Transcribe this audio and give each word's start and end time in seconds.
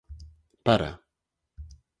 Para. 0.65 0.89